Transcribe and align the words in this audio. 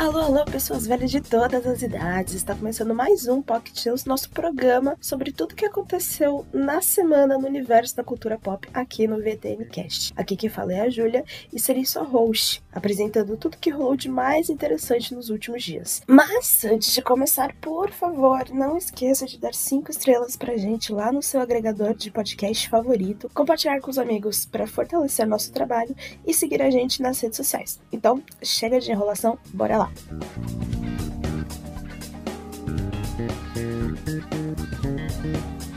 Alô, 0.00 0.18
alô, 0.18 0.42
pessoas 0.46 0.86
velhas 0.86 1.10
de 1.10 1.20
todas 1.20 1.66
as 1.66 1.82
idades. 1.82 2.32
Está 2.32 2.54
começando 2.54 2.94
mais 2.94 3.28
um 3.28 3.42
Pocket 3.42 3.84
News, 3.84 4.06
nosso 4.06 4.30
programa 4.30 4.96
sobre 4.98 5.30
tudo 5.30 5.54
que 5.54 5.66
aconteceu 5.66 6.46
na 6.54 6.80
semana 6.80 7.36
no 7.36 7.46
universo 7.46 7.94
da 7.94 8.02
cultura 8.02 8.38
pop 8.38 8.66
aqui 8.72 9.06
no 9.06 9.18
VTN 9.18 9.66
Cast. 9.66 10.14
Aqui 10.16 10.38
quem 10.38 10.48
fala 10.48 10.72
é 10.72 10.80
a 10.80 10.88
Júlia 10.88 11.22
e 11.52 11.60
serei 11.60 11.84
sua 11.84 12.02
host, 12.02 12.62
apresentando 12.72 13.36
tudo 13.36 13.58
que 13.58 13.68
rolou 13.68 13.94
de 13.94 14.08
mais 14.08 14.48
interessante 14.48 15.14
nos 15.14 15.28
últimos 15.28 15.62
dias. 15.62 16.00
Mas 16.06 16.64
antes 16.64 16.94
de 16.94 17.02
começar, 17.02 17.54
por 17.60 17.90
favor, 17.90 18.48
não 18.54 18.78
esqueça 18.78 19.26
de 19.26 19.36
dar 19.36 19.52
cinco 19.52 19.90
estrelas 19.90 20.34
pra 20.34 20.56
gente 20.56 20.94
lá 20.94 21.12
no 21.12 21.22
seu 21.22 21.42
agregador 21.42 21.92
de 21.92 22.10
podcast 22.10 22.70
favorito, 22.70 23.30
compartilhar 23.34 23.78
com 23.82 23.90
os 23.90 23.98
amigos 23.98 24.46
para 24.46 24.66
fortalecer 24.66 25.28
nosso 25.28 25.52
trabalho 25.52 25.94
e 26.26 26.32
seguir 26.32 26.62
a 26.62 26.70
gente 26.70 27.02
nas 27.02 27.20
redes 27.20 27.36
sociais. 27.36 27.78
Então, 27.92 28.22
chega 28.42 28.80
de 28.80 28.90
enrolação, 28.90 29.38
bora 29.52 29.76
lá! 29.76 29.89
Thank 34.82 35.24
you. 35.24 35.69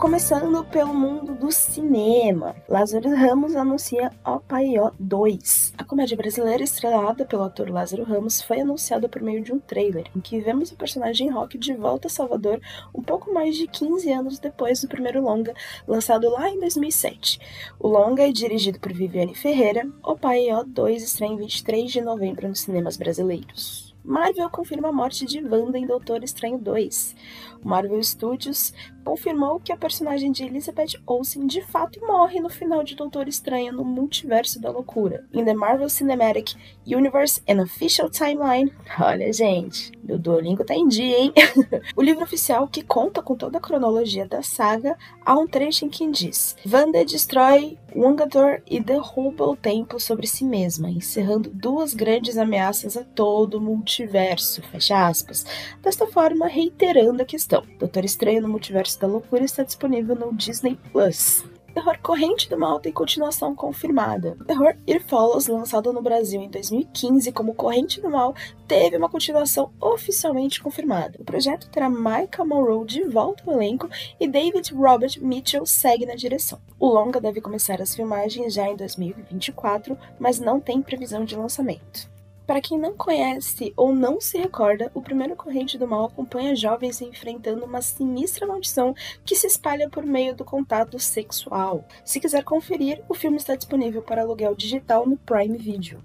Começando 0.00 0.64
pelo 0.64 0.94
mundo 0.94 1.34
do 1.34 1.52
cinema, 1.52 2.56
Lázaro 2.66 3.14
Ramos 3.14 3.54
anuncia 3.54 4.10
O 4.24 4.40
Paió 4.40 4.92
2. 4.98 5.74
A 5.76 5.84
comédia 5.84 6.16
brasileira 6.16 6.64
estrelada 6.64 7.26
pelo 7.26 7.42
ator 7.42 7.68
Lázaro 7.68 8.04
Ramos 8.04 8.40
foi 8.40 8.62
anunciada 8.62 9.10
por 9.10 9.20
meio 9.20 9.42
de 9.42 9.52
um 9.52 9.60
trailer, 9.60 10.06
em 10.16 10.20
que 10.20 10.40
vemos 10.40 10.72
o 10.72 10.76
personagem 10.76 11.28
Rock 11.28 11.58
de 11.58 11.74
volta 11.74 12.08
a 12.08 12.10
Salvador 12.10 12.62
um 12.94 13.02
pouco 13.02 13.30
mais 13.30 13.54
de 13.54 13.66
15 13.66 14.10
anos 14.10 14.38
depois 14.38 14.80
do 14.80 14.88
primeiro 14.88 15.22
longa, 15.22 15.52
lançado 15.86 16.30
lá 16.30 16.48
em 16.48 16.58
2007. 16.58 17.38
O 17.78 17.86
longa 17.86 18.26
é 18.26 18.32
dirigido 18.32 18.80
por 18.80 18.94
Viviane 18.94 19.34
Ferreira. 19.34 19.86
O 20.02 20.16
Paió 20.16 20.64
2 20.66 21.02
estreia 21.02 21.32
em 21.32 21.36
23 21.36 21.92
de 21.92 22.00
novembro 22.00 22.48
nos 22.48 22.60
cinemas 22.60 22.96
brasileiros. 22.96 23.90
Marvel 24.02 24.48
confirma 24.48 24.88
a 24.88 24.92
morte 24.92 25.26
de 25.26 25.44
Wanda 25.44 25.78
em 25.78 25.86
Doutor 25.86 26.24
Estranho 26.24 26.58
2. 26.58 27.14
O 27.62 27.68
Marvel 27.68 28.02
Studios 28.02 28.72
confirmou 29.04 29.60
que 29.60 29.72
a 29.72 29.76
personagem 29.76 30.32
de 30.32 30.44
Elizabeth 30.44 31.00
Olsen 31.06 31.46
de 31.46 31.60
fato 31.62 32.00
morre 32.06 32.40
no 32.40 32.48
final 32.48 32.82
de 32.82 32.94
Doutor 32.94 33.28
Estranho 33.28 33.72
no 33.72 33.84
Multiverso 33.84 34.60
da 34.60 34.70
Loucura. 34.70 35.24
In 35.32 35.44
the 35.44 35.54
Marvel 35.54 35.88
Cinematic 35.88 36.54
Universe 36.86 37.42
and 37.48 37.62
Official 37.62 38.10
Timeline. 38.10 38.72
Olha, 38.98 39.32
gente, 39.32 39.92
meu 40.02 40.18
Duolingo 40.18 40.64
tá 40.64 40.74
em 40.74 40.88
dia, 40.88 41.18
hein? 41.18 41.32
o 41.96 42.02
livro 42.02 42.24
oficial 42.24 42.68
que 42.68 42.82
conta 42.82 43.22
com 43.22 43.36
toda 43.36 43.58
a 43.58 43.60
cronologia 43.60 44.26
da 44.26 44.42
saga, 44.42 44.96
há 45.24 45.38
um 45.38 45.46
trecho 45.46 45.84
em 45.84 45.88
que 45.88 46.10
diz: 46.10 46.56
Wanda 46.66 47.04
destrói 47.04 47.78
Wangador 47.94 48.62
e 48.66 48.80
derruba 48.80 49.44
o 49.44 49.56
templo 49.56 49.98
sobre 49.98 50.26
si 50.26 50.44
mesma, 50.44 50.90
encerrando 50.90 51.50
duas 51.50 51.92
grandes 51.92 52.38
ameaças 52.38 52.96
a 52.96 53.04
todo 53.04 53.54
o 53.54 53.60
multiverso. 53.60 54.62
Fecha 54.62 55.08
aspas. 55.08 55.44
Desta 55.82 56.06
forma, 56.06 56.46
reiterando 56.46 57.22
a 57.22 57.26
questão. 57.26 57.64
Doutor 57.78 58.04
Estranho 58.04 58.42
no 58.42 58.48
Multiverso 58.48 58.89
Da 58.96 59.06
Loucura 59.06 59.44
está 59.44 59.62
disponível 59.62 60.14
no 60.14 60.34
Disney 60.34 60.78
Plus. 60.92 61.44
Terror 61.72 61.98
Corrente 62.02 62.48
do 62.48 62.58
Mal 62.58 62.80
tem 62.80 62.92
continuação 62.92 63.54
confirmada. 63.54 64.36
Terror 64.46 64.76
It 64.88 65.04
Follows, 65.08 65.46
lançado 65.46 65.92
no 65.92 66.02
Brasil 66.02 66.40
em 66.40 66.50
2015 66.50 67.30
como 67.32 67.54
Corrente 67.54 68.00
do 68.00 68.10
Mal, 68.10 68.34
teve 68.66 68.96
uma 68.96 69.08
continuação 69.08 69.70
oficialmente 69.80 70.60
confirmada. 70.60 71.16
O 71.20 71.24
projeto 71.24 71.70
terá 71.70 71.88
Michael 71.88 72.46
Monroe 72.46 72.86
de 72.86 73.04
volta 73.04 73.44
ao 73.46 73.54
elenco 73.54 73.88
e 74.18 74.26
David 74.26 74.74
Robert 74.74 75.18
Mitchell 75.20 75.64
segue 75.64 76.06
na 76.06 76.14
direção. 76.14 76.60
O 76.78 76.88
longa 76.88 77.20
deve 77.20 77.40
começar 77.40 77.80
as 77.80 77.94
filmagens 77.94 78.52
já 78.52 78.68
em 78.68 78.76
2024, 78.76 79.96
mas 80.18 80.40
não 80.40 80.58
tem 80.58 80.82
previsão 80.82 81.24
de 81.24 81.36
lançamento. 81.36 82.10
Para 82.50 82.60
quem 82.60 82.76
não 82.76 82.96
conhece 82.96 83.72
ou 83.76 83.94
não 83.94 84.20
se 84.20 84.36
recorda, 84.36 84.90
o 84.92 85.00
primeiro 85.00 85.36
Corrente 85.36 85.78
do 85.78 85.86
Mal 85.86 86.06
acompanha 86.06 86.56
jovens 86.56 87.00
enfrentando 87.00 87.64
uma 87.64 87.80
sinistra 87.80 88.44
maldição 88.44 88.92
que 89.24 89.36
se 89.36 89.46
espalha 89.46 89.88
por 89.88 90.04
meio 90.04 90.34
do 90.34 90.44
contato 90.44 90.98
sexual. 90.98 91.86
Se 92.04 92.18
quiser 92.18 92.42
conferir, 92.42 93.04
o 93.08 93.14
filme 93.14 93.36
está 93.36 93.54
disponível 93.54 94.02
para 94.02 94.22
aluguel 94.22 94.56
digital 94.56 95.06
no 95.06 95.16
Prime 95.16 95.56
Video. 95.56 96.02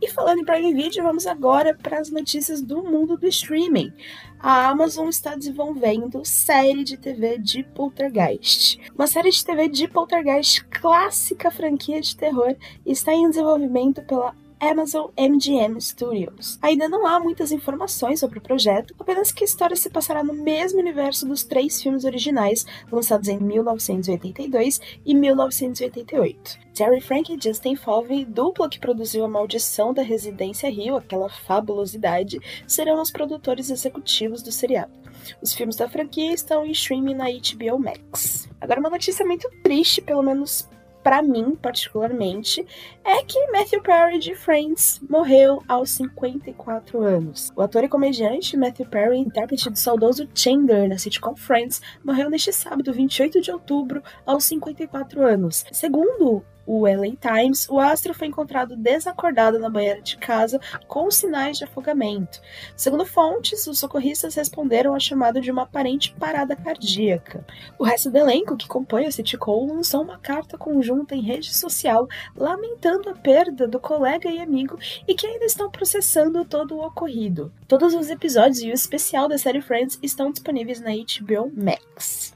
E 0.00 0.08
falando 0.08 0.40
em 0.40 0.44
Prime 0.46 0.72
Video, 0.72 1.02
vamos 1.02 1.26
agora 1.26 1.74
para 1.74 1.98
as 1.98 2.08
notícias 2.08 2.62
do 2.62 2.82
mundo 2.82 3.18
do 3.18 3.26
streaming. 3.26 3.92
A 4.40 4.68
Amazon 4.70 5.10
está 5.10 5.34
desenvolvendo 5.34 6.24
série 6.24 6.82
de 6.82 6.96
TV 6.96 7.36
de 7.36 7.62
Poltergeist. 7.62 8.80
Uma 8.94 9.06
série 9.06 9.30
de 9.30 9.44
TV 9.44 9.68
de 9.68 9.86
Poltergeist 9.86 10.64
clássica 10.64 11.50
franquia 11.50 12.00
de 12.00 12.16
terror 12.16 12.56
está 12.86 13.12
em 13.12 13.28
desenvolvimento 13.28 14.02
pela 14.02 14.34
Amazon 14.70 15.10
MGM 15.18 15.78
Studios. 15.80 16.58
Ainda 16.62 16.88
não 16.88 17.06
há 17.06 17.20
muitas 17.20 17.52
informações 17.52 18.20
sobre 18.20 18.38
o 18.38 18.42
projeto, 18.42 18.94
apenas 18.98 19.30
que 19.30 19.44
a 19.44 19.46
história 19.46 19.76
se 19.76 19.90
passará 19.90 20.24
no 20.24 20.32
mesmo 20.32 20.80
universo 20.80 21.26
dos 21.26 21.44
três 21.44 21.82
filmes 21.82 22.04
originais, 22.04 22.64
lançados 22.90 23.28
em 23.28 23.38
1982 23.38 24.80
e 25.04 25.14
1988. 25.14 26.58
Terry 26.74 27.00
Frank 27.00 27.32
e 27.32 27.38
Justin 27.40 27.76
Foley, 27.76 28.24
dupla 28.24 28.68
que 28.68 28.80
produziu 28.80 29.24
A 29.24 29.28
Maldição 29.28 29.92
da 29.92 30.02
Residência 30.02 30.70
Rio, 30.70 30.96
aquela 30.96 31.28
fabulosidade, 31.28 32.40
serão 32.66 33.00
os 33.00 33.10
produtores 33.10 33.70
executivos 33.70 34.42
do 34.42 34.50
seriado. 34.50 34.92
Os 35.40 35.52
filmes 35.54 35.76
da 35.76 35.88
franquia 35.88 36.32
estão 36.32 36.64
em 36.64 36.72
streaming 36.72 37.14
na 37.14 37.26
HBO 37.26 37.78
Max. 37.78 38.48
Agora, 38.60 38.80
uma 38.80 38.90
notícia 38.90 39.24
muito 39.24 39.48
triste, 39.62 40.00
pelo 40.00 40.22
menos 40.22 40.68
para 41.04 41.22
mim, 41.22 41.54
particularmente, 41.54 42.66
é 43.04 43.22
que 43.22 43.38
Matthew 43.52 43.82
Perry 43.82 44.18
de 44.18 44.34
Friends 44.34 45.00
morreu 45.08 45.62
aos 45.68 45.90
54 45.90 47.02
anos. 47.02 47.52
O 47.54 47.60
ator 47.60 47.84
e 47.84 47.88
comediante 47.88 48.56
Matthew 48.56 48.86
Perry, 48.86 49.18
intérprete 49.18 49.68
do 49.68 49.78
saudoso 49.78 50.26
Chandler 50.34 50.88
na 50.88 50.96
sitcom 50.96 51.36
Friends, 51.36 51.82
morreu 52.02 52.30
neste 52.30 52.54
sábado, 52.54 52.90
28 52.90 53.42
de 53.42 53.52
outubro, 53.52 54.02
aos 54.24 54.44
54 54.44 55.22
anos. 55.26 55.66
Segundo 55.70 56.42
o 56.66 56.86
LA 56.86 57.14
Times, 57.20 57.68
o 57.68 57.78
astro 57.78 58.14
foi 58.14 58.28
encontrado 58.28 58.76
desacordado 58.76 59.58
na 59.58 59.68
banheira 59.68 60.00
de 60.00 60.16
casa 60.16 60.60
com 60.86 61.10
sinais 61.10 61.58
de 61.58 61.64
afogamento. 61.64 62.40
Segundo 62.76 63.04
fontes, 63.04 63.66
os 63.66 63.78
socorristas 63.78 64.34
responderam 64.34 64.94
à 64.94 65.00
chamada 65.00 65.40
de 65.40 65.50
uma 65.50 65.62
aparente 65.62 66.14
parada 66.18 66.56
cardíaca. 66.56 67.44
O 67.78 67.84
resto 67.84 68.10
do 68.10 68.18
elenco, 68.18 68.56
que 68.56 68.68
compõe 68.68 69.06
a 69.06 69.10
sitcom, 69.10 69.66
lançou 69.66 70.02
uma 70.02 70.18
carta 70.18 70.56
conjunta 70.56 71.14
em 71.14 71.20
rede 71.20 71.54
social 71.54 72.08
lamentando 72.36 73.10
a 73.10 73.14
perda 73.14 73.66
do 73.66 73.78
colega 73.78 74.30
e 74.30 74.40
amigo 74.40 74.78
e 75.06 75.14
que 75.14 75.26
ainda 75.26 75.44
estão 75.44 75.70
processando 75.70 76.44
todo 76.44 76.76
o 76.76 76.84
ocorrido. 76.84 77.52
Todos 77.66 77.94
os 77.94 78.10
episódios 78.10 78.60
e 78.60 78.70
o 78.70 78.74
especial 78.74 79.28
da 79.28 79.38
série 79.38 79.60
Friends 79.60 79.98
estão 80.02 80.30
disponíveis 80.30 80.80
na 80.80 80.90
HBO 80.90 81.52
Max. 81.54 82.34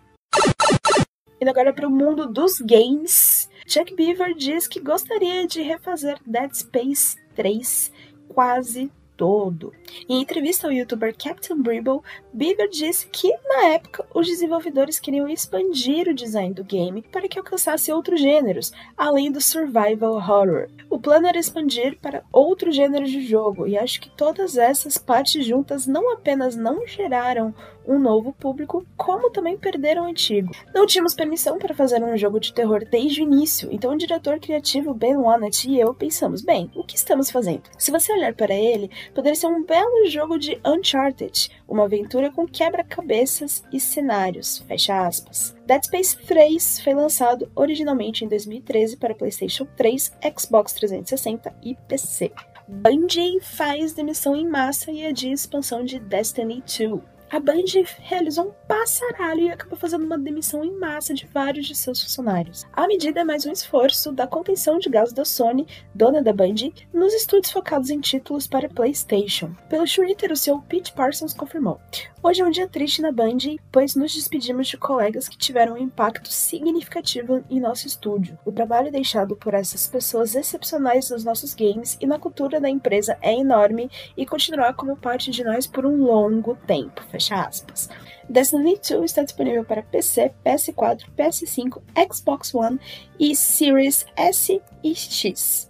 Indo 1.40 1.50
agora 1.50 1.72
para 1.72 1.86
o 1.86 1.90
mundo 1.90 2.26
dos 2.26 2.58
games. 2.60 3.37
Chuck 3.68 3.94
Beaver 3.94 4.34
diz 4.34 4.66
que 4.66 4.80
gostaria 4.80 5.46
de 5.46 5.60
refazer 5.60 6.18
Dead 6.24 6.50
Space 6.54 7.18
3 7.36 7.92
quase 8.26 8.90
todo. 9.14 9.74
Em 10.08 10.22
entrevista 10.22 10.66
ao 10.66 10.72
youtuber 10.72 11.14
Captain 11.14 11.60
Bribble, 11.60 12.00
Beaver 12.32 12.70
disse 12.70 13.06
que, 13.08 13.30
na 13.44 13.66
época, 13.66 14.06
os 14.14 14.26
desenvolvedores 14.26 14.98
queriam 14.98 15.28
expandir 15.28 16.08
o 16.08 16.14
design 16.14 16.54
do 16.54 16.64
game 16.64 17.02
para 17.02 17.28
que 17.28 17.38
alcançasse 17.38 17.92
outros 17.92 18.22
gêneros, 18.22 18.72
além 18.96 19.30
do 19.30 19.40
survival 19.40 20.14
horror. 20.14 20.68
O 20.88 20.98
plano 20.98 21.26
era 21.26 21.38
expandir 21.38 21.98
para 22.00 22.24
outros 22.32 22.74
gêneros 22.74 23.10
de 23.10 23.20
jogo, 23.20 23.66
e 23.66 23.76
acho 23.76 24.00
que 24.00 24.08
todas 24.08 24.56
essas 24.56 24.96
partes 24.96 25.44
juntas 25.44 25.86
não 25.86 26.10
apenas 26.12 26.56
não 26.56 26.86
geraram 26.86 27.52
um 27.88 27.98
novo 27.98 28.32
público, 28.32 28.86
como 28.96 29.30
também 29.30 29.56
perderam 29.56 30.02
o 30.02 30.06
antigo. 30.06 30.52
Não 30.74 30.86
tínhamos 30.86 31.14
permissão 31.14 31.58
para 31.58 31.74
fazer 31.74 32.02
um 32.04 32.16
jogo 32.16 32.38
de 32.38 32.52
terror 32.52 32.84
desde 32.84 33.22
o 33.22 33.24
início, 33.24 33.68
então 33.72 33.92
o 33.92 33.96
diretor 33.96 34.38
criativo 34.38 34.92
Ben 34.92 35.16
Wannett 35.16 35.68
e 35.68 35.80
eu 35.80 35.94
pensamos, 35.94 36.42
bem, 36.42 36.70
o 36.74 36.84
que 36.84 36.96
estamos 36.96 37.30
fazendo? 37.30 37.62
Se 37.78 37.90
você 37.90 38.12
olhar 38.12 38.34
para 38.34 38.54
ele, 38.54 38.90
poderia 39.14 39.34
ser 39.34 39.46
um 39.46 39.64
belo 39.64 40.06
jogo 40.06 40.38
de 40.38 40.60
Uncharted, 40.64 41.50
uma 41.66 41.84
aventura 41.84 42.30
com 42.30 42.46
quebra-cabeças 42.46 43.64
e 43.72 43.80
cenários, 43.80 44.58
fecha 44.68 45.06
aspas. 45.06 45.56
Dead 45.66 45.84
Space 45.84 46.16
3 46.26 46.80
foi 46.80 46.94
lançado 46.94 47.50
originalmente 47.54 48.24
em 48.24 48.28
2013 48.28 48.96
para 48.96 49.14
PlayStation 49.14 49.66
3, 49.76 50.12
Xbox 50.38 50.72
360 50.74 51.54
e 51.62 51.74
PC. 51.88 52.32
Bungie 52.66 53.40
faz 53.40 53.94
demissão 53.94 54.36
em 54.36 54.46
massa 54.46 54.90
e 54.90 55.06
adia 55.06 55.32
expansão 55.32 55.82
de 55.82 55.98
Destiny 55.98 56.62
2. 56.62 57.17
A 57.30 57.38
Band 57.38 57.64
realizou 58.00 58.48
um 58.48 58.66
passaralho 58.66 59.42
e 59.42 59.50
acabou 59.50 59.78
fazendo 59.78 60.04
uma 60.04 60.18
demissão 60.18 60.64
em 60.64 60.72
massa 60.78 61.12
de 61.12 61.26
vários 61.26 61.66
de 61.66 61.74
seus 61.74 62.02
funcionários. 62.02 62.66
A 62.72 62.86
medida 62.86 63.20
é 63.20 63.24
mais 63.24 63.44
um 63.44 63.52
esforço 63.52 64.12
da 64.12 64.26
contenção 64.26 64.78
de 64.78 64.88
gás 64.88 65.12
da 65.12 65.24
Sony, 65.24 65.66
dona 65.94 66.22
da 66.22 66.32
Band, 66.32 66.72
nos 66.92 67.12
estudos 67.12 67.50
focados 67.50 67.90
em 67.90 68.00
títulos 68.00 68.46
para 68.46 68.68
PlayStation. 68.68 69.54
Pelo 69.68 69.84
Twitter, 69.84 70.32
o 70.32 70.36
seu 70.36 70.58
Pete 70.60 70.92
Parsons 70.92 71.34
confirmou: 71.34 71.80
Hoje 72.20 72.42
é 72.42 72.44
um 72.44 72.50
dia 72.50 72.66
triste 72.66 73.00
na 73.00 73.12
Band, 73.12 73.38
pois 73.70 73.94
nos 73.94 74.12
despedimos 74.12 74.66
de 74.66 74.76
colegas 74.76 75.28
que 75.28 75.38
tiveram 75.38 75.74
um 75.74 75.78
impacto 75.78 76.32
significativo 76.32 77.44
em 77.48 77.60
nosso 77.60 77.86
estúdio. 77.86 78.38
O 78.44 78.50
trabalho 78.50 78.90
deixado 78.90 79.36
por 79.36 79.54
essas 79.54 79.86
pessoas 79.86 80.34
excepcionais 80.34 81.10
nos 81.10 81.24
nossos 81.24 81.54
games 81.54 81.96
e 82.00 82.06
na 82.06 82.18
cultura 82.18 82.60
da 82.60 82.68
empresa 82.68 83.16
é 83.22 83.34
enorme 83.34 83.90
e 84.16 84.26
continuará 84.26 84.72
como 84.72 84.96
parte 84.96 85.30
de 85.30 85.44
nós 85.44 85.66
por 85.66 85.86
um 85.86 86.04
longo 86.04 86.56
tempo. 86.66 87.02
Fecha 87.18 87.42
aspas. 87.42 87.88
Destiny 88.28 88.78
2 88.78 89.10
está 89.10 89.24
disponível 89.24 89.64
para 89.64 89.82
PC, 89.82 90.32
PS4, 90.44 91.06
PS5, 91.16 91.82
Xbox 92.12 92.54
One 92.54 92.78
e 93.18 93.34
Series 93.34 94.06
S 94.16 94.62
e 94.84 94.94
X. 94.94 95.68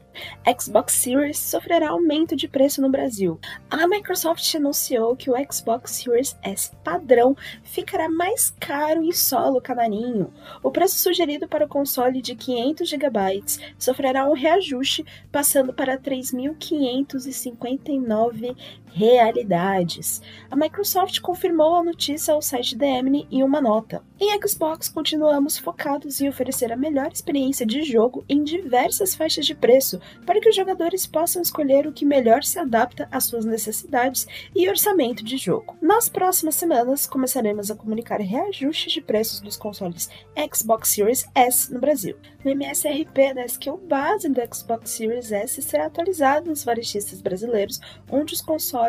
Xbox 0.61 0.93
Series 0.95 1.39
sofrerá 1.39 1.91
aumento 1.91 2.35
de 2.37 2.49
preço 2.49 2.83
no 2.83 2.91
Brasil. 2.91 3.39
A 3.71 3.87
Microsoft 3.87 4.53
anunciou 4.55 5.15
que 5.17 5.31
o 5.31 5.35
Xbox 5.50 5.93
Series 5.93 6.37
S 6.43 6.71
padrão 6.83 7.35
ficará 7.62 8.09
mais 8.09 8.50
caro 8.59 9.03
em 9.03 9.12
solo 9.12 9.61
canarinho. 9.61 10.33
O 10.62 10.71
preço 10.71 10.99
sugerido 10.99 11.47
para 11.49 11.65
o 11.65 11.69
console 11.69 12.21
de 12.21 12.35
500 12.35 12.89
GB 12.89 13.45
sofrerá 13.79 14.29
um 14.29 14.35
reajuste, 14.35 15.06
passando 15.31 15.73
para 15.73 15.97
3.559 15.97 18.56
realidades. 18.99 20.21
A 20.50 20.56
Microsoft 20.56 21.21
confirmou 21.21 21.77
a 21.77 21.85
notícia 21.85 22.35
ao 22.35 22.43
site 22.43 22.77
DMN 22.77 23.29
em 23.31 23.45
uma 23.45 23.61
nota. 23.61 24.03
Em 24.21 24.37
Xbox, 24.45 24.89
continuamos 24.89 25.56
focados 25.56 26.21
em 26.21 26.29
oferecer 26.29 26.73
a 26.73 26.77
melhor 26.77 27.12
experiência 27.12 27.65
de 27.65 27.85
jogo 27.85 28.25
em 28.29 28.43
diversas 28.43 29.15
faixas 29.15 29.47
de 29.47 29.55
preço, 29.55 30.00
para 30.27 30.41
que 30.41 30.49
os 30.49 30.56
jogadores 30.56 31.06
possam 31.06 31.41
escolher 31.41 31.87
o 31.87 31.93
que 31.93 32.05
melhor 32.05 32.43
se 32.43 32.59
adapta 32.59 33.06
às 33.12 33.25
suas 33.25 33.45
necessidades 33.45 34.27
e 34.53 34.69
orçamento 34.69 35.23
de 35.23 35.37
jogo. 35.37 35.77
Nas 35.81 36.09
próximas 36.09 36.56
semanas, 36.56 37.06
começaremos 37.06 37.71
a 37.71 37.77
comunicar 37.77 38.21
reajustes 38.21 38.93
de 38.93 39.00
preços 39.00 39.41
dos 39.41 39.56
consoles 39.56 40.11
Xbox 40.53 40.89
Series 40.89 41.25
S 41.37 41.73
no 41.73 41.79
Brasil. 41.79 42.17
O 42.45 42.49
MSRP 42.49 43.35
da 43.35 43.45
skill 43.45 43.77
base 43.77 44.29
do 44.29 44.41
Xbox 44.53 44.91
Series 44.91 45.31
S 45.31 45.62
será 45.62 45.87
atualizado 45.87 46.49
nos 46.49 46.65
varejistas 46.65 47.21
brasileiros, 47.21 47.81
onde 48.11 48.35
os 48.35 48.41
consoles 48.41 48.88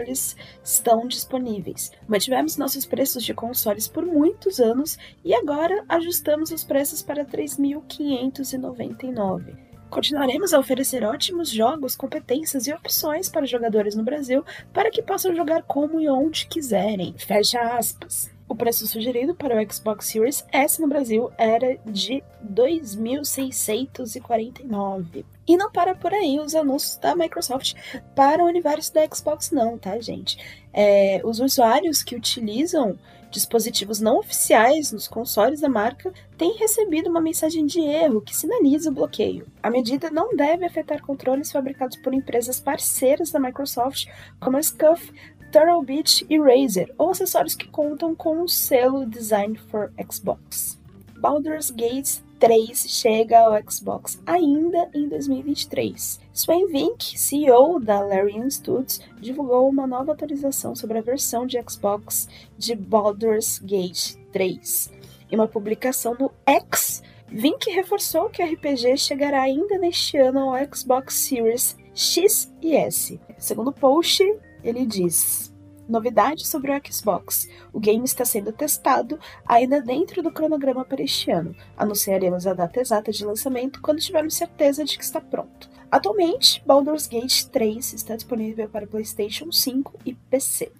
estão 0.63 1.07
disponíveis. 1.07 1.91
Mantivemos 2.07 2.57
nossos 2.57 2.85
preços 2.85 3.23
de 3.23 3.33
consoles 3.33 3.87
por 3.87 4.05
muitos 4.05 4.59
anos 4.59 4.99
e 5.23 5.33
agora 5.33 5.83
ajustamos 5.89 6.51
os 6.51 6.63
preços 6.63 7.01
para 7.01 7.25
3.599. 7.25 9.69
Continuaremos 9.89 10.53
a 10.53 10.59
oferecer 10.59 11.03
ótimos 11.03 11.49
jogos, 11.49 11.95
competências 11.95 12.67
e 12.67 12.73
opções 12.73 13.27
para 13.27 13.47
jogadores 13.47 13.95
no 13.95 14.03
Brasil 14.03 14.45
para 14.71 14.91
que 14.91 15.01
possam 15.01 15.35
jogar 15.35 15.63
como 15.63 15.99
e 15.99 16.07
onde 16.07 16.45
quiserem. 16.45 17.15
Fecha 17.17 17.59
aspas. 17.59 18.29
O 18.47 18.55
preço 18.55 18.85
sugerido 18.87 19.33
para 19.35 19.55
o 19.55 19.71
Xbox 19.71 20.05
Series 20.07 20.45
S 20.51 20.79
no 20.81 20.87
Brasil 20.87 21.31
era 21.37 21.77
de 21.85 22.23
2.649. 22.43 25.23
E 25.49 25.57
não 25.57 25.71
para 25.71 25.95
por 25.95 26.13
aí 26.13 26.39
os 26.39 26.53
anúncios 26.53 26.97
da 26.97 27.15
Microsoft 27.15 27.73
para 28.15 28.43
o 28.43 28.45
universo 28.45 28.93
da 28.93 29.01
Xbox, 29.11 29.49
não, 29.49 29.79
tá, 29.79 29.99
gente? 29.99 30.37
É, 30.71 31.21
os 31.23 31.39
usuários 31.39 32.03
que 32.03 32.15
utilizam 32.15 32.99
dispositivos 33.31 33.99
não 33.99 34.19
oficiais 34.19 34.91
nos 34.91 35.07
consoles 35.07 35.61
da 35.61 35.67
marca 35.67 36.13
têm 36.37 36.55
recebido 36.55 37.09
uma 37.09 37.19
mensagem 37.19 37.65
de 37.65 37.79
erro 37.79 38.21
que 38.21 38.35
sinaliza 38.35 38.91
o 38.91 38.93
bloqueio. 38.93 39.47
A 39.63 39.71
medida 39.71 40.11
não 40.11 40.35
deve 40.35 40.65
afetar 40.65 41.01
controles 41.01 41.51
fabricados 41.51 41.97
por 41.97 42.13
empresas 42.13 42.59
parceiras 42.59 43.31
da 43.31 43.39
Microsoft, 43.39 44.05
como 44.39 44.55
a 44.55 44.61
Scuf, 44.61 45.11
Turtle 45.51 45.83
Beach 45.83 46.27
e 46.29 46.37
Razer, 46.37 46.93
ou 46.95 47.09
acessórios 47.09 47.55
que 47.55 47.67
contam 47.69 48.13
com 48.13 48.43
o 48.43 48.47
selo 48.47 49.03
Design 49.03 49.57
for 49.57 49.91
Xbox. 49.99 50.79
Baldur's 51.19 51.71
Gate 51.71 52.21
3 52.39 52.89
chega 52.89 53.39
ao 53.39 53.69
Xbox 53.69 54.21
ainda 54.25 54.89
em 54.93 55.09
2023. 55.09 56.21
Sven 56.33 56.67
Vink, 56.67 57.19
CEO 57.19 57.81
da 57.81 57.99
Larian 57.99 58.49
Studios, 58.49 59.01
divulgou 59.19 59.67
uma 59.67 59.85
nova 59.85 60.13
atualização 60.13 60.73
sobre 60.73 60.97
a 60.97 61.01
versão 61.01 61.45
de 61.45 61.61
Xbox 61.69 62.29
de 62.57 62.75
Baldur's 62.75 63.59
Gate 63.59 64.15
3. 64.31 64.89
Em 65.29 65.35
uma 65.35 65.49
publicação 65.49 66.15
no 66.17 66.31
X, 66.45 67.03
Vink 67.27 67.69
reforçou 67.71 68.29
que 68.29 68.41
o 68.41 68.45
RPG 68.45 68.97
chegará 68.97 69.41
ainda 69.41 69.77
neste 69.77 70.17
ano 70.17 70.39
ao 70.39 70.73
Xbox 70.73 71.15
Series 71.15 71.77
X 71.93 72.51
e 72.61 72.75
S. 72.75 73.19
Segundo 73.37 73.67
o 73.67 73.73
post, 73.73 74.23
ele 74.63 74.85
diz: 74.85 75.53
Novidade 75.89 76.45
sobre 76.45 76.71
o 76.71 76.81
Xbox. 76.85 77.49
O 77.73 77.79
game 77.79 78.05
está 78.05 78.23
sendo 78.23 78.53
testado 78.53 79.19
ainda 79.43 79.81
dentro 79.81 80.21
do 80.21 80.31
cronograma 80.31 80.85
para 80.85 81.01
este 81.01 81.31
ano. 81.31 81.55
Anunciaremos 81.75 82.45
a 82.45 82.53
data 82.53 82.79
exata 82.79 83.11
de 83.11 83.25
lançamento 83.25 83.81
quando 83.81 83.99
tivermos 83.99 84.35
certeza 84.35 84.85
de 84.85 84.95
que 84.95 85.03
está 85.03 85.19
pronto. 85.19 85.67
Atualmente, 85.91 86.61
Baldur's 86.63 87.07
Gate 87.07 87.45
3 87.45 87.93
está 87.93 88.15
disponível 88.15 88.69
para 88.69 88.85
PlayStation 88.85 89.51
5 89.51 89.99
e 90.05 90.13
PC. 90.13 90.71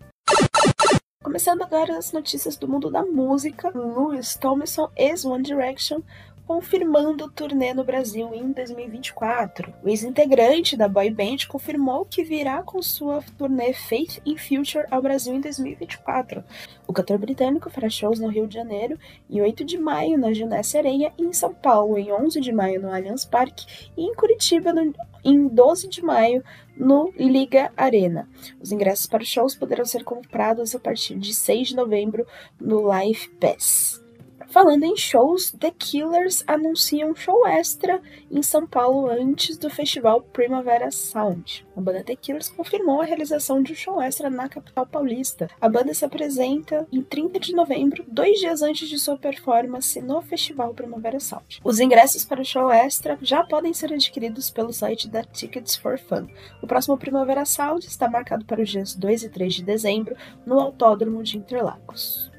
Começando 1.24 1.64
agora 1.64 1.98
as 1.98 2.12
notícias 2.12 2.56
do 2.56 2.68
mundo 2.68 2.92
da 2.92 3.04
música, 3.04 3.72
Louis 3.74 4.36
Tomlinson, 4.36 4.90
ex-One 4.96 5.44
Direction, 5.44 6.02
confirmando 6.50 7.30
turnê 7.30 7.76
no 7.76 7.84
Brasil 7.84 8.34
em 8.34 8.52
2024. 8.52 9.72
O 9.84 9.88
ex-integrante 9.88 10.76
da 10.76 10.88
boy 10.88 11.12
band 11.12 11.46
confirmou 11.48 12.06
que 12.06 12.24
virá 12.24 12.64
com 12.64 12.82
sua 12.82 13.24
turnê 13.38 13.72
Faith 13.72 14.20
in 14.26 14.36
Future 14.36 14.84
ao 14.90 15.00
Brasil 15.00 15.36
em 15.36 15.42
2024. 15.42 16.44
O 16.88 16.92
cantor 16.92 17.20
britânico 17.20 17.70
fará 17.70 17.88
shows 17.88 18.20
no 18.20 18.30
Rio 18.30 18.48
de 18.48 18.56
Janeiro 18.56 18.98
em 19.30 19.40
8 19.40 19.64
de 19.64 19.78
maio 19.78 20.18
na 20.18 20.34
Junesse 20.34 20.76
Areia 20.76 21.14
e 21.20 21.24
em 21.24 21.32
São 21.34 21.54
Paulo 21.54 22.00
em 22.00 22.12
11 22.12 22.42
de 22.42 22.52
maio 22.52 22.82
no 22.82 22.92
Allianz 22.92 23.26
Parque 23.26 23.92
e 23.96 24.02
em 24.02 24.16
Curitiba 24.16 24.74
no, 24.74 24.92
em 25.24 25.48
12 25.48 25.88
de 25.88 26.04
maio 26.04 26.44
no 26.76 27.14
Liga 27.16 27.72
Arena. 27.78 28.28
Os 28.60 28.72
ingressos 28.72 29.06
para 29.06 29.22
os 29.22 29.30
shows 29.30 29.54
poderão 29.54 29.86
ser 29.86 30.04
comprados 30.04 30.74
a 30.74 30.80
partir 30.80 31.16
de 31.20 31.32
6 31.32 31.68
de 31.68 31.76
novembro 31.76 32.26
no 32.60 32.82
Live 32.82 33.30
Pass. 33.40 34.09
Falando 34.50 34.84
em 34.84 34.98
shows, 34.98 35.52
The 35.52 35.70
Killers 35.70 36.44
anuncia 36.48 37.06
um 37.06 37.14
show 37.16 37.46
extra 37.46 38.02
em 38.32 38.42
São 38.42 38.66
Paulo 38.66 39.08
antes 39.08 39.60
do 39.60 39.70
festival 39.70 40.24
Primavera 40.24 40.90
Sound. 40.90 41.68
A 41.78 41.80
banda 41.80 42.04
The 42.04 42.16
Killers 42.16 42.50
confirmou 42.50 43.00
a 43.00 43.06
realização 43.06 43.62
de 43.62 43.74
um 43.74 43.76
show 43.76 44.02
extra 44.02 44.28
na 44.28 44.50
capital 44.50 44.88
paulista. 44.88 45.48
A 45.62 45.70
banda 45.70 45.94
se 45.94 46.04
apresenta 46.04 46.88
em 46.92 47.04
30 47.04 47.40
de 47.40 47.54
novembro, 47.54 48.04
dois 48.08 48.40
dias 48.40 48.64
antes 48.64 48.90
de 48.90 48.98
sua 48.98 49.18
performance 49.18 50.02
no 50.02 50.20
festival 50.24 50.74
Primavera 50.74 51.20
Sound. 51.20 51.62
Os 51.64 51.80
ingressos 51.80 52.26
para 52.26 52.42
o 52.42 52.46
show 52.46 52.72
extra 52.72 53.20
já 53.22 53.44
podem 53.44 53.72
ser 53.72 53.94
adquiridos 53.94 54.50
pelo 54.50 54.74
site 54.74 55.08
da 55.08 55.24
Tickets 55.24 55.76
for 55.76 56.00
Fun. 56.00 56.28
O 56.60 56.66
próximo 56.66 56.98
Primavera 56.98 57.46
Sound 57.46 57.86
está 57.86 58.10
marcado 58.10 58.44
para 58.46 58.64
os 58.64 58.70
dias 58.70 58.96
2 58.96 59.26
e 59.26 59.30
3 59.30 59.54
de 59.54 59.64
dezembro 59.64 60.16
no 60.44 60.60
Autódromo 60.60 61.22
de 61.22 61.38
Interlagos. 61.38 62.32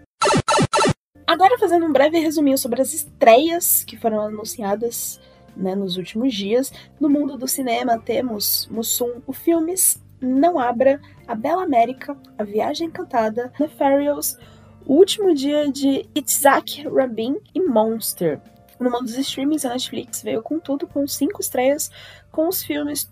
Agora, 1.31 1.57
fazendo 1.57 1.87
um 1.87 1.93
breve 1.93 2.19
resuminho 2.19 2.59
sobre 2.59 2.83
as 2.83 2.93
estreias 2.93 3.85
que 3.85 3.97
foram 3.97 4.21
anunciadas 4.21 5.21
né, 5.57 5.77
nos 5.77 5.97
últimos 5.97 6.35
dias. 6.35 6.73
No 6.99 7.09
mundo 7.09 7.39
do 7.39 7.47
cinema, 7.47 8.01
temos 8.01 8.69
Mussum, 8.69 9.23
o 9.29 9.33
Filmes, 9.33 10.03
Não 10.21 10.59
Abra, 10.59 11.01
A 11.29 11.37
Bela 11.37 11.63
América, 11.63 12.17
A 12.37 12.43
Viagem 12.43 12.89
Encantada, 12.89 13.53
Nefarious, 13.61 14.37
O 14.85 14.95
Último 14.95 15.33
Dia 15.33 15.71
de 15.71 16.05
Itzhak 16.17 16.89
Rabin 16.89 17.37
e 17.55 17.61
Monster. 17.61 18.41
No 18.81 18.91
mundo 18.91 19.05
dos 19.05 19.17
streamings, 19.17 19.65
a 19.65 19.69
Netflix 19.69 20.25
veio 20.25 20.43
com 20.43 20.59
tudo, 20.59 20.85
com 20.85 21.07
cinco 21.07 21.41
estreias, 21.41 21.93
com 22.33 22.49
os 22.49 22.61
filmes 22.61 23.09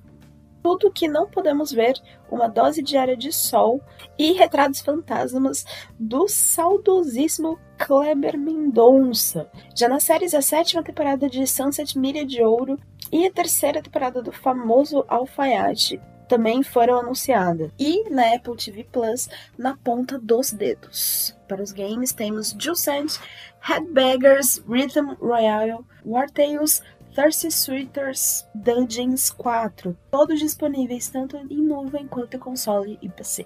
tudo 0.62 0.90
que 0.90 1.08
não 1.08 1.28
podemos 1.28 1.72
ver, 1.72 1.94
uma 2.30 2.48
dose 2.48 2.82
diária 2.82 3.16
de 3.16 3.32
sol 3.32 3.80
e 4.18 4.32
retratos 4.32 4.80
fantasmas 4.80 5.64
do 5.98 6.28
saudosíssimo 6.28 7.58
Kleber 7.78 8.38
Mendonça. 8.38 9.50
Já 9.74 9.88
nas 9.88 10.04
séries, 10.04 10.34
a 10.34 10.42
sétima 10.42 10.82
temporada 10.82 11.28
de 11.28 11.46
Sunset 11.46 11.98
Milha 11.98 12.24
de 12.24 12.42
Ouro 12.42 12.78
e 13.10 13.26
a 13.26 13.32
terceira 13.32 13.82
temporada 13.82 14.22
do 14.22 14.32
famoso 14.32 15.04
Alfaiate 15.08 16.00
também 16.28 16.62
foram 16.62 16.98
anunciadas. 17.00 17.72
E 17.78 18.08
na 18.10 18.34
Apple 18.34 18.56
TV 18.56 18.84
Plus, 18.84 19.28
na 19.56 19.76
ponta 19.76 20.18
dos 20.18 20.52
dedos. 20.52 21.34
Para 21.48 21.62
os 21.62 21.72
games, 21.72 22.12
temos 22.12 22.54
Juiced, 22.58 23.18
Headbangers, 23.60 24.62
Rhythm 24.68 25.14
Royale, 25.20 25.78
War 26.04 26.30
Tales, 26.30 26.82
Thirsty 27.18 27.50
Sweeters 27.50 28.46
Dungeons 28.54 29.28
4, 29.30 29.98
todos 30.08 30.38
disponíveis 30.38 31.08
tanto 31.08 31.36
em 31.36 31.60
nuvem 31.60 32.06
quanto 32.06 32.36
em 32.36 32.38
console 32.38 32.96
e 33.02 33.08
PC. 33.08 33.44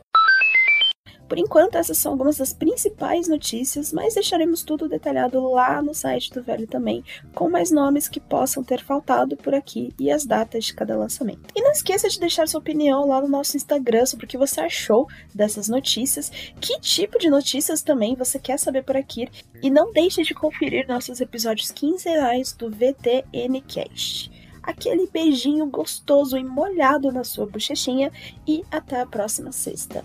Por 1.32 1.38
enquanto, 1.38 1.76
essas 1.76 1.96
são 1.96 2.12
algumas 2.12 2.36
das 2.36 2.52
principais 2.52 3.26
notícias, 3.26 3.90
mas 3.90 4.12
deixaremos 4.12 4.62
tudo 4.62 4.86
detalhado 4.86 5.40
lá 5.48 5.80
no 5.80 5.94
site 5.94 6.30
do 6.30 6.42
Velho 6.42 6.66
também, 6.66 7.02
com 7.34 7.48
mais 7.48 7.70
nomes 7.70 8.06
que 8.06 8.20
possam 8.20 8.62
ter 8.62 8.84
faltado 8.84 9.34
por 9.34 9.54
aqui 9.54 9.94
e 9.98 10.10
as 10.10 10.26
datas 10.26 10.66
de 10.66 10.74
cada 10.74 10.94
lançamento. 10.94 11.48
E 11.56 11.62
não 11.62 11.72
esqueça 11.72 12.06
de 12.06 12.20
deixar 12.20 12.46
sua 12.46 12.60
opinião 12.60 13.08
lá 13.08 13.18
no 13.18 13.28
nosso 13.28 13.56
Instagram 13.56 14.04
sobre 14.04 14.26
o 14.26 14.28
que 14.28 14.36
você 14.36 14.60
achou 14.60 15.08
dessas 15.34 15.70
notícias, 15.70 16.30
que 16.60 16.78
tipo 16.80 17.18
de 17.18 17.30
notícias 17.30 17.80
também 17.80 18.14
você 18.14 18.38
quer 18.38 18.58
saber 18.58 18.84
por 18.84 18.98
aqui, 18.98 19.26
e 19.62 19.70
não 19.70 19.90
deixe 19.90 20.22
de 20.22 20.34
conferir 20.34 20.86
nossos 20.86 21.18
episódios 21.18 21.70
quinzenais 21.70 22.52
do 22.52 22.68
VTNcast 22.68 24.30
aquele 24.62 25.08
beijinho 25.08 25.66
gostoso 25.66 26.36
e 26.36 26.44
molhado 26.44 27.10
na 27.10 27.24
sua 27.24 27.46
bochechinha 27.46 28.12
e 28.46 28.62
até 28.70 29.00
a 29.00 29.06
próxima 29.06 29.50
sexta. 29.50 30.04